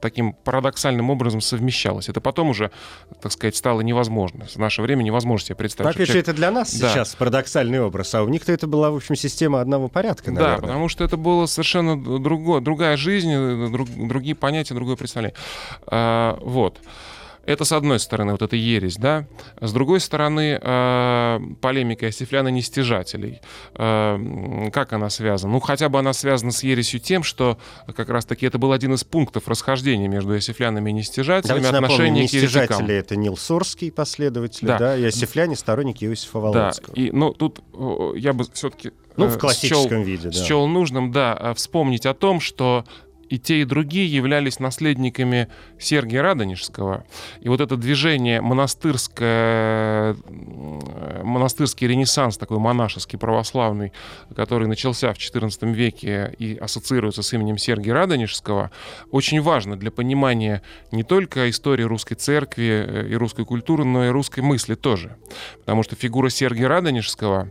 [0.00, 2.08] таким парадоксальным образом совмещалось.
[2.08, 2.70] Это потом уже,
[3.20, 4.46] так сказать, стало невозможно.
[4.46, 5.94] В наше время невозможно себе представить.
[5.94, 6.90] опять же, это для нас да.
[6.90, 10.56] сейчас парадоксальный образ, а у них-то это была, в общем, система одного порядка, наверное.
[10.56, 13.32] Да, потому что это было совершенно другое, другая жизнь,
[13.70, 15.36] друг, другие понятия, другое представление.
[15.86, 16.80] А, вот.
[17.46, 19.26] Это с одной стороны, вот эта ересь, да.
[19.60, 23.40] С другой стороны, э, полемика Сифляна нестяжателей.
[23.74, 25.52] Э, как она связана?
[25.52, 27.58] Ну, хотя бы она связана с ересью тем, что
[27.94, 31.60] как раз-таки это был один из пунктов расхождения между Иосифлянами и нестяжателями.
[31.60, 36.94] Давайте отношения напомним, нестяжатели— это Нил Сорский, последователи, да, да и Иосифляне— сторонники Иосифа Володского.
[36.94, 37.62] Да, и, ну, тут
[38.16, 40.32] я бы все-таки ну, в классическом счел, виде, да.
[40.32, 42.84] счел нужным, да, вспомнить о том, что
[43.34, 47.04] и те, и другие являлись наследниками Сергия Радонежского.
[47.40, 50.16] И вот это движение монастырское,
[51.22, 53.92] монастырский ренессанс, такой монашеский, православный,
[54.36, 58.70] который начался в XIV веке и ассоциируется с именем Сергия Радонежского,
[59.10, 64.08] очень важно для понимания не только истории русской церкви э, и русской культуры, но и
[64.10, 65.16] русской мысли тоже.
[65.60, 67.50] Потому что фигура Сергия Радонежского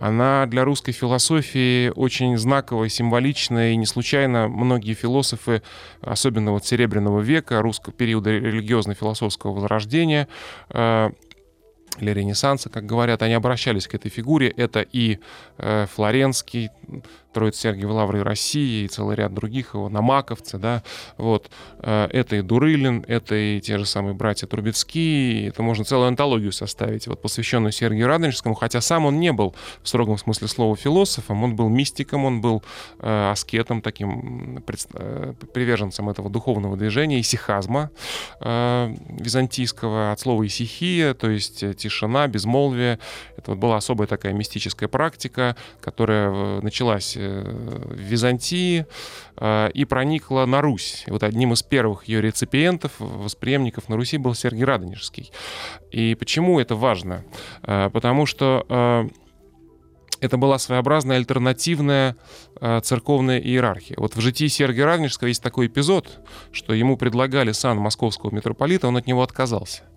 [0.00, 5.62] она для русской философии очень знаковая, символичная, и не случайно многие философы,
[6.00, 10.28] особенно вот Серебряного века, русского периода религиозно-философского возрождения,
[10.70, 11.10] э,
[12.00, 14.48] или Ренессанса, как говорят, они обращались к этой фигуре.
[14.48, 15.18] Это и
[15.56, 16.70] э, Флоренский,
[17.32, 20.82] Троица Сергиева Лавры России и целый ряд других его, намаковцы, да,
[21.16, 26.08] вот, э, это и Дурылин, это и те же самые братья Трубецкие, это можно целую
[26.08, 30.76] антологию составить, вот, посвященную Сергию Радонежскому, хотя сам он не был в строгом смысле слова
[30.76, 32.62] философом, он был мистиком, он был
[33.00, 37.90] э, аскетом, таким э, приверженцем этого духовного движения, исихазма
[38.40, 42.98] э, византийского, от слова исихия, то есть э, тишина, безмолвие,
[43.36, 48.86] это вот была особая такая мистическая практика, которая э, началась в Византии
[49.36, 51.04] э, и проникла на Русь.
[51.06, 55.32] И вот одним из первых ее реципиентов, восприемников на Руси был Сергий Радонежский.
[55.90, 57.24] И почему это важно?
[57.62, 59.08] Э, потому что э,
[60.20, 62.16] это была своеобразная альтернативная
[62.60, 63.96] э, церковная иерархия.
[63.98, 66.20] Вот в житии Сергия Радонежского есть такой эпизод,
[66.52, 69.87] что ему предлагали сан московского митрополита, он от него отказался.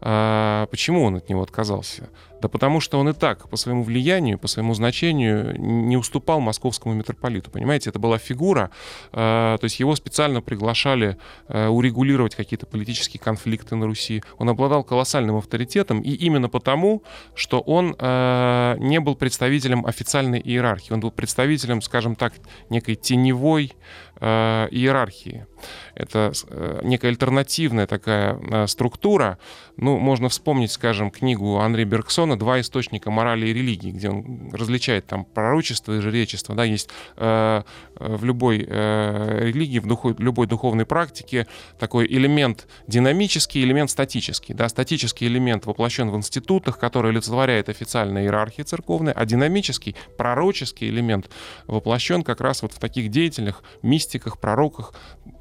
[0.00, 2.08] А, почему он от него отказался?
[2.40, 6.94] Да потому что он и так по своему влиянию, по своему значению не уступал московскому
[6.94, 7.50] митрополиту.
[7.50, 8.70] Понимаете, это была фигура,
[9.12, 11.16] э, то есть его специально приглашали
[11.48, 14.22] э, урегулировать какие-то политические конфликты на Руси.
[14.38, 17.02] Он обладал колоссальным авторитетом, и именно потому,
[17.34, 22.34] что он э, не был представителем официальной иерархии, он был представителем, скажем так,
[22.68, 23.72] некой теневой
[24.20, 25.46] э, иерархии.
[25.94, 29.38] Это э, некая альтернативная такая э, структура.
[29.76, 35.06] Ну, можно вспомнить, скажем, книгу Андрея Бергсона «Два источника морали и религии», где он различает
[35.06, 36.54] там пророчество и жречество.
[36.54, 37.62] Да, есть э,
[37.98, 41.46] в любой э, религии, в духу, любой духовной практике
[41.78, 44.54] такой элемент динамический, элемент статический.
[44.54, 51.30] Да, статический элемент воплощен в институтах, который олицетворяет официальная иерархия церковная, а динамический, пророческий элемент
[51.66, 54.05] воплощен как раз вот в таких деятельных мистиках,
[54.38, 54.94] пророках,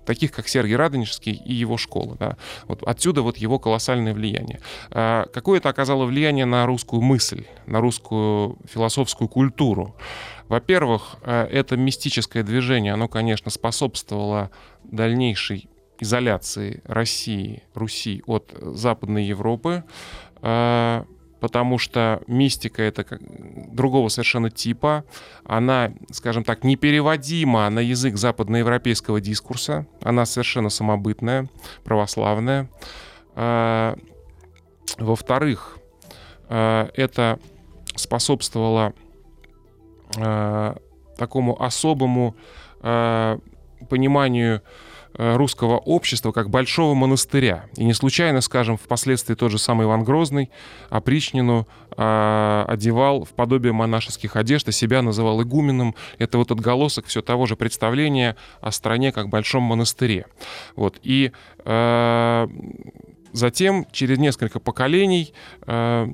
[0.05, 2.15] таких как Сергий Радонежский и его школа.
[2.19, 2.37] Да.
[2.67, 4.59] Вот отсюда вот его колоссальное влияние.
[4.91, 9.95] А, какое это оказало влияние на русскую мысль, на русскую философскую культуру?
[10.47, 14.51] Во-первых, а, это мистическое движение, оно, конечно, способствовало
[14.83, 19.83] дальнейшей изоляции России, Руси от Западной Европы.
[21.45, 25.05] Потому что мистика это другого совершенно типа.
[25.43, 29.85] Она, скажем так, непереводима на язык западноевропейского дискурса.
[30.01, 31.47] Она совершенно самобытная,
[31.83, 32.67] православная.
[33.35, 33.95] А,
[34.97, 35.77] во-вторых,
[36.49, 37.37] а, это
[37.95, 38.93] способствовало
[40.17, 40.77] а,
[41.15, 42.35] такому особому
[42.81, 44.63] пониманию
[45.17, 47.65] русского общества как большого монастыря.
[47.77, 50.49] И не случайно, скажем, впоследствии тот же самый Иван Грозный
[50.89, 55.95] опричнину э, одевал в подобие монашеских одежд, а себя называл игуменом.
[56.17, 60.25] Это вот отголосок все того же представления о стране как большом монастыре.
[60.75, 60.99] Вот.
[61.03, 61.31] И
[61.63, 62.47] э,
[63.35, 65.33] Затем, через несколько поколений,
[65.67, 66.07] э,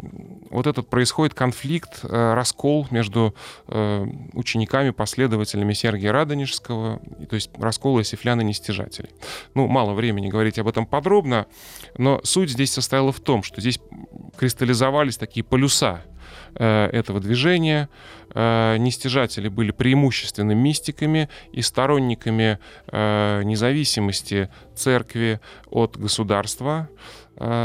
[0.49, 3.35] вот этот происходит конфликт, э, раскол между
[3.67, 9.11] э, учениками, последователями Сергия Радонежского, то есть раскол иосифлян и нестяжателей.
[9.53, 11.45] Ну, мало времени говорить об этом подробно,
[11.95, 13.79] но суть здесь состояла в том, что здесь
[14.35, 16.01] кристаллизовались такие полюса
[16.55, 17.87] Э, этого движения.
[18.33, 26.89] Э, нестяжатели были преимущественно мистиками и сторонниками э, независимости церкви от государства,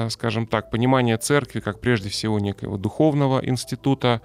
[0.09, 4.23] скажем так, понимание церкви как прежде всего некого духовного института,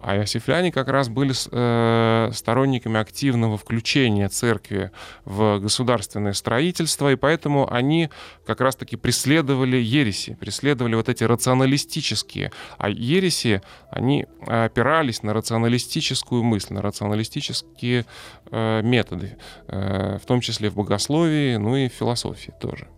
[0.00, 4.90] А иосифляне как раз были э, сторонниками активного включения церкви
[5.24, 8.10] в государственное строительство, и поэтому они
[8.46, 12.52] как раз-таки преследовали ереси, преследовали вот эти рационалистические.
[12.78, 18.04] А ереси, они опирались на рационалистическую мысль, на рационалистические
[18.50, 19.36] э, методы,
[19.68, 22.88] э, в том числе в богословии, ну и в философии тоже.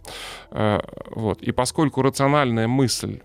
[0.51, 0.81] Э,
[1.11, 1.43] вот.
[1.43, 3.21] И поскольку рациональная мысль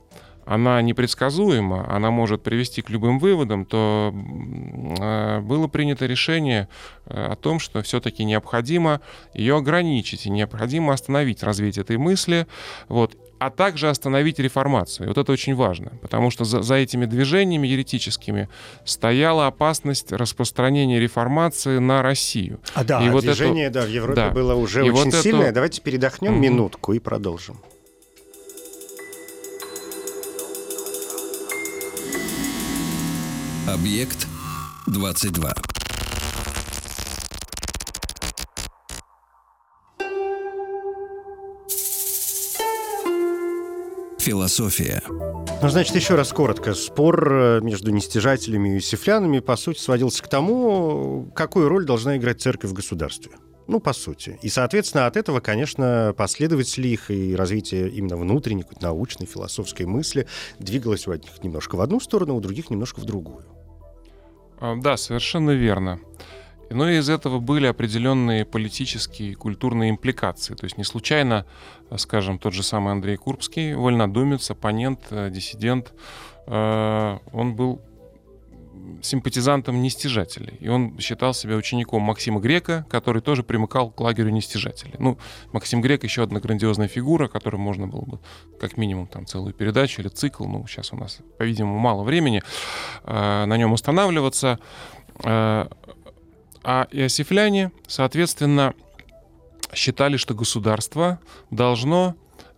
[0.45, 6.67] она непредсказуема, она может привести к любым выводам, то э, было принято решение
[7.05, 9.01] э, о том, что все-таки необходимо
[9.33, 12.47] ее ограничить, и необходимо остановить развитие этой мысли,
[12.89, 15.05] вот, а также остановить реформацию.
[15.05, 18.47] И вот это очень важно, потому что за, за этими движениями еретическими
[18.85, 22.59] стояла опасность распространения реформации на Россию.
[22.73, 24.29] А да, и вот движение это, да, в Европе да.
[24.29, 25.45] было уже и очень вот сильное.
[25.45, 25.55] Это...
[25.55, 26.39] Давайте передохнем mm-hmm.
[26.39, 27.59] минутку и продолжим.
[33.65, 34.27] Объект
[34.87, 35.53] 22.
[44.19, 45.01] Философия.
[45.07, 46.73] Ну, значит, еще раз коротко.
[46.73, 52.41] Спор э, между нестяжателями и сифлянами, по сути, сводился к тому, какую роль должна играть
[52.41, 53.31] церковь в государстве.
[53.67, 54.37] Ну, по сути.
[54.41, 60.27] И, соответственно, от этого, конечно, последователи их и развитие именно внутренней, научной, философской мысли
[60.59, 63.45] двигалось у одних немножко в одну сторону, у других немножко в другую.
[64.59, 65.99] А, да, совершенно верно.
[66.69, 70.55] Но из этого были определенные политические и культурные импликации.
[70.55, 71.45] То есть не случайно,
[71.97, 75.93] скажем, тот же самый Андрей Курбский, вольнодумец, оппонент, э, диссидент,
[76.47, 77.81] э, он был
[79.01, 80.57] симпатизантом нестяжателей.
[80.59, 84.95] И он считал себя учеником Максима Грека, который тоже примыкал к лагерю нестяжателей.
[84.99, 85.17] Ну,
[85.51, 88.19] Максим Грек еще одна грандиозная фигура, которой можно было бы
[88.59, 92.41] как минимум там целую передачу или цикл, ну, сейчас у нас, по-видимому, мало времени
[93.03, 94.59] э, на нем останавливаться.
[95.23, 95.67] Э,
[96.65, 98.73] а иосифляне, соответственно,
[99.73, 101.19] считали, что государство
[101.51, 102.15] должно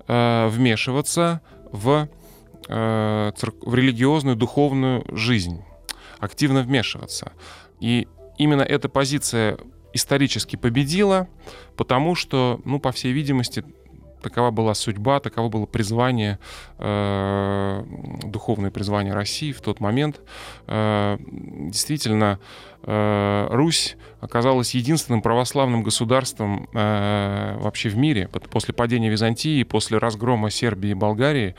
[0.07, 1.41] э, вмешиваться
[1.71, 2.07] в,
[2.67, 5.63] э, в религиозную, духовную жизнь
[6.19, 7.31] активно вмешиваться.
[7.79, 8.07] И
[8.37, 9.57] именно эта позиция
[9.93, 11.27] исторически победила,
[11.77, 13.63] потому что, ну, по всей видимости,
[14.25, 16.39] такова была судьба, таково было призвание,
[16.79, 17.83] э,
[18.23, 20.19] духовное призвание России в тот момент.
[20.67, 22.39] Э, действительно,
[22.83, 30.49] э, Русь оказалась единственным православным государством э, вообще в мире после падения Византии, после разгрома
[30.49, 31.55] Сербии и Болгарии.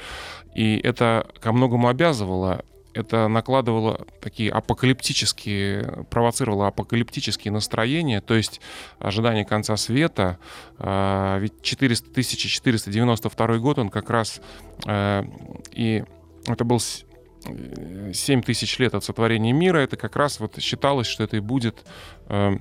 [0.57, 2.64] И это ко многому обязывало
[2.97, 8.61] это накладывало такие апокалиптические, провоцировало апокалиптические настроения, то есть
[8.99, 10.38] ожидание конца света.
[10.78, 14.40] А, ведь 400, 1492 год, он как раз
[14.86, 15.24] а,
[15.72, 16.05] и
[16.47, 21.36] это был 7 тысяч лет от сотворения мира, это как раз вот считалось, что это
[21.36, 21.84] и будет
[22.26, 22.59] а,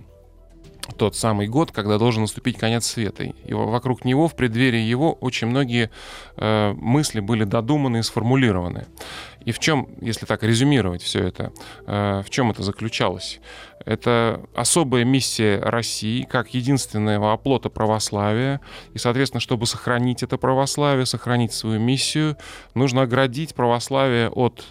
[0.98, 3.24] тот самый год, когда должен наступить конец света.
[3.24, 5.90] И вокруг него, в преддверии его, очень многие
[6.38, 8.86] э, мысли были додуманы и сформулированы.
[9.46, 11.54] И в чем, если так резюмировать все это,
[11.86, 13.40] э, в чем это заключалось?
[13.86, 18.60] Это особая миссия России как единственного оплота православия.
[18.94, 22.38] И, соответственно, чтобы сохранить это православие, сохранить свою миссию,
[22.74, 24.66] нужно оградить православие от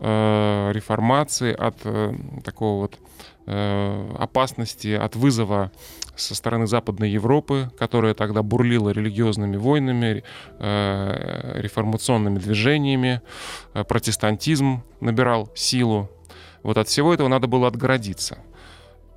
[0.00, 2.98] э, реформации, от э, такого вот
[3.46, 5.70] э, опасности, от вызова
[6.16, 10.24] со стороны Западной Европы, которая тогда бурлила религиозными войнами,
[10.58, 13.22] э, реформационными движениями,
[13.74, 16.10] э, протестантизм набирал силу.
[16.62, 18.38] Вот от всего этого надо было отгородиться.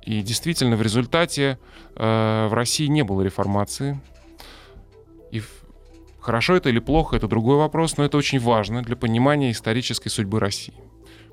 [0.02, 1.58] И действительно, в результате
[1.96, 4.00] э, в России не было реформации.
[5.30, 5.42] И
[6.22, 10.40] хорошо это или плохо, это другой вопрос, но это очень важно для понимания исторической судьбы
[10.40, 10.74] России.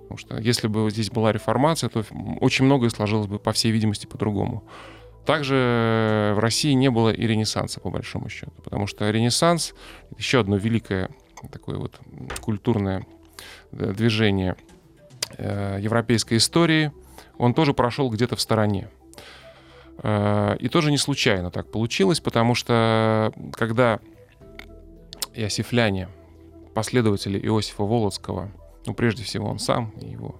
[0.01, 2.03] Потому что если бы здесь была реформация, то
[2.41, 4.63] очень многое сложилось бы, по всей видимости, по-другому.
[5.25, 9.75] Также э, в России не было и Ренессанса, по большому счету, потому что Ренессанс—
[10.17, 11.11] еще одно великое
[11.51, 11.99] такое вот
[12.41, 13.05] культурное
[13.71, 14.55] э, движение
[15.37, 16.91] э, европейской истории,
[17.37, 18.89] он тоже прошел где-то в стороне.
[20.01, 23.99] И тоже не случайно так получилось, потому что когда
[25.33, 26.09] иосифляне,
[26.73, 28.51] последователи Иосифа Волоцкого,
[28.85, 30.39] ну, прежде всего, он сам его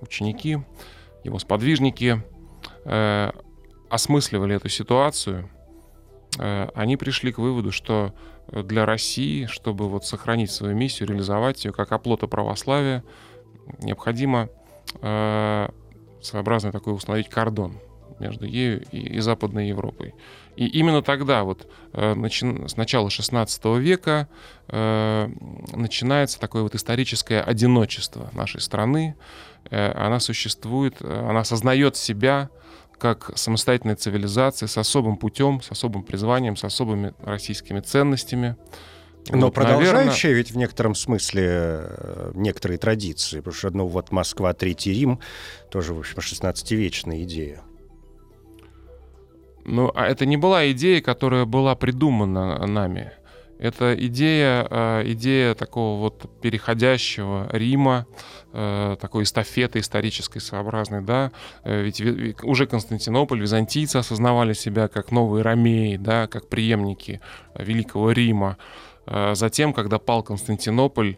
[0.00, 0.58] ученики,
[1.22, 2.20] его сподвижники
[3.92, 5.50] осмысливали эту ситуацию,
[6.38, 8.14] э, они пришли к выводу, что
[8.50, 13.04] для России, чтобы вот сохранить свою миссию, реализовать ее как оплота православия,
[13.80, 14.48] необходимо
[15.02, 15.68] э,
[16.22, 17.78] своеобразно такой установить кордон
[18.22, 20.14] между ею и, и Западной Европой.
[20.56, 22.46] И именно тогда, вот, э, начи...
[22.68, 24.28] с начала XVI века,
[24.68, 25.28] э,
[25.72, 29.16] начинается такое вот историческое одиночество нашей страны.
[29.70, 32.50] Э, она существует, э, она осознает себя
[32.98, 38.56] как самостоятельная цивилизация с особым путем, с особым призванием, с особыми российскими ценностями.
[39.30, 40.34] Но вот, продолжающая наверное...
[40.34, 45.20] ведь в некотором смысле э, некоторые традиции, потому что одно вот Москва, Третий Рим,
[45.70, 47.62] тоже, в общем, 16-вечная идея.
[49.64, 53.12] Ну, а это не была идея, которая была придумана нами.
[53.62, 58.06] Это идея, э, идея такого вот переходящего Рима,
[58.52, 61.30] э, такой эстафеты исторической своеобразной, да.
[61.62, 62.02] Э, ведь
[62.42, 67.20] уже Константинополь, византийцы осознавали себя как новые ромеи, да, как преемники
[67.54, 68.56] Великого Рима.
[69.32, 71.16] Затем, когда пал Константинополь,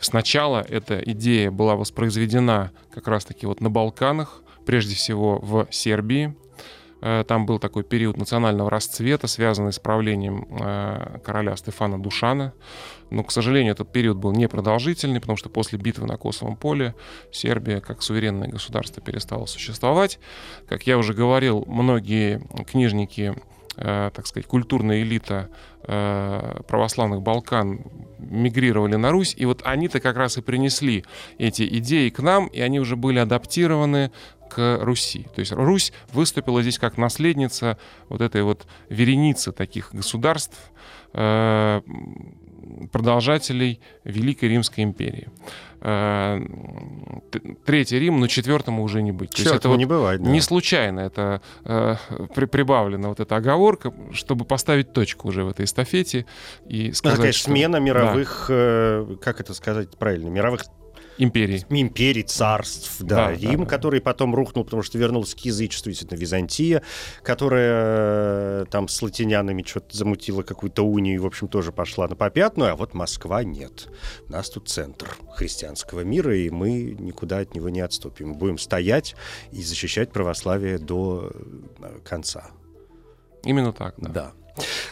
[0.00, 6.34] сначала эта идея была воспроизведена как раз-таки вот на Балканах, прежде всего в Сербии,
[7.00, 12.54] там был такой период национального расцвета, связанный с правлением э, короля Стефана Душана.
[13.10, 16.94] Но, к сожалению, этот период был непродолжительный, потому что после битвы на Косовом поле
[17.30, 20.18] Сербия как суверенное государство перестала существовать.
[20.68, 23.34] Как я уже говорил, многие книжники
[23.76, 25.50] э, так сказать, культурная элита
[25.86, 27.84] православных Балкан
[28.18, 31.04] мигрировали на Русь, и вот они-то как раз и принесли
[31.38, 34.10] эти идеи к нам, и они уже были адаптированы
[34.48, 35.26] к Руси.
[35.34, 37.78] То есть Русь выступила здесь как наследница
[38.08, 40.58] вот этой вот вереницы таких государств,
[41.12, 41.80] э,
[42.92, 45.28] продолжателей Великой Римской империи.
[45.80, 46.40] Э,
[47.64, 49.38] третий Рим, но четвертому уже не быть.
[49.38, 50.22] Есть это вот не бывает.
[50.22, 50.30] Да.
[50.30, 51.96] Не случайно это э,
[52.34, 56.26] при, прибавлена вот эта оговорка, чтобы поставить точку уже в этой эстафете
[56.66, 57.50] и сказать, Такая что...
[57.50, 59.04] смена мировых, да.
[59.20, 60.64] как это сказать правильно, мировых
[61.18, 61.64] империй.
[61.68, 63.28] Империй, царств, да.
[63.28, 66.82] да Рим, да, который потом рухнул, потому что вернулся к язычеству, действительно, Византия,
[67.22, 72.16] которая э, там с латинянами что-то замутила какую-то унию и, в общем, тоже пошла на
[72.16, 73.88] попятную, а вот Москва нет.
[74.28, 78.34] У нас тут центр христианского мира, и мы никуда от него не отступим.
[78.34, 79.14] Будем стоять
[79.52, 81.32] и защищать православие до
[81.80, 82.50] э, конца.
[83.44, 84.10] Именно так, да.
[84.10, 84.32] Да.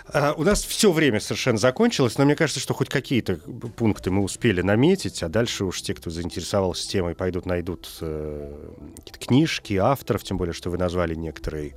[0.06, 3.36] А, у нас все время совершенно закончилось, но мне кажется, что хоть какие-то
[3.76, 8.74] пункты мы успели наметить, а дальше уж те, кто заинтересовался темой, пойдут найдут э,
[9.18, 11.74] книжки, авторов, тем более, что вы назвали некоторые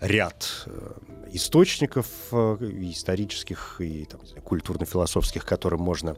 [0.00, 0.92] ряд э,
[1.32, 2.56] источников э,
[2.90, 4.08] исторических и
[4.44, 6.16] культурно-философских, к которым можно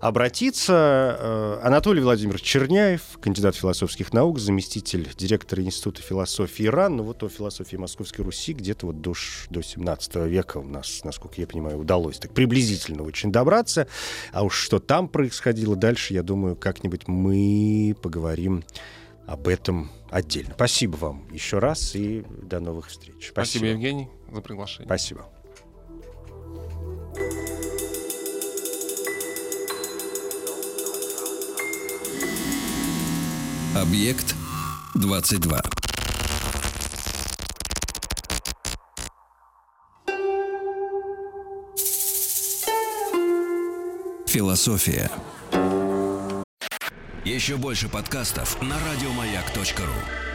[0.00, 1.16] обратиться.
[1.18, 7.28] Э, Анатолий Владимирович Черняев, кандидат философских наук, заместитель директора Института философии ИРАН, ну вот о
[7.28, 9.14] философии Московской Руси где-то вот до,
[9.50, 13.86] до 17 века у нас, насколько я понимаю, удалось так приблизительно очень добраться.
[14.32, 18.64] А уж что там происходило дальше, я думаю, как-нибудь мы поговорим
[19.26, 20.54] об этом отдельно.
[20.54, 23.28] Спасибо вам еще раз и до новых встреч.
[23.28, 24.86] Спасибо, Спасибо Евгений, за приглашение.
[24.86, 25.26] Спасибо.
[33.76, 34.34] Объект
[34.94, 35.62] 22.
[44.30, 45.10] Философия.
[47.24, 50.29] Еще больше подкастов на радиомаяк.ру.